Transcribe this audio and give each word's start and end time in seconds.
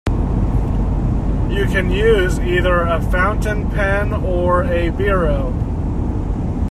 You 1.47 1.67
can 1.67 1.91
use 1.91 2.39
either 2.39 2.81
a 2.81 2.99
fountain 3.11 3.69
pen 3.69 4.11
or 4.13 4.63
a 4.63 4.89
biro 4.89 5.53